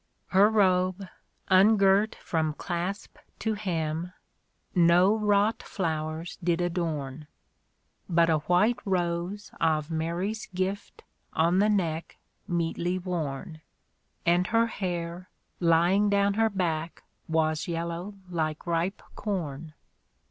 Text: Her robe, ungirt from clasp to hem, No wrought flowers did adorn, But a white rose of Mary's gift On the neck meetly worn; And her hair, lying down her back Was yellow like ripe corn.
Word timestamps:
Her 0.29 0.49
robe, 0.49 1.07
ungirt 1.51 2.15
from 2.15 2.55
clasp 2.55 3.17
to 3.37 3.53
hem, 3.53 4.13
No 4.73 5.15
wrought 5.15 5.61
flowers 5.61 6.39
did 6.43 6.59
adorn, 6.59 7.27
But 8.09 8.27
a 8.27 8.39
white 8.39 8.79
rose 8.83 9.51
of 9.61 9.91
Mary's 9.91 10.47
gift 10.55 11.03
On 11.33 11.59
the 11.59 11.69
neck 11.69 12.17
meetly 12.47 12.97
worn; 12.97 13.61
And 14.25 14.47
her 14.47 14.65
hair, 14.65 15.29
lying 15.59 16.09
down 16.09 16.33
her 16.33 16.49
back 16.49 17.03
Was 17.27 17.67
yellow 17.67 18.15
like 18.27 18.65
ripe 18.65 19.03
corn. 19.15 19.75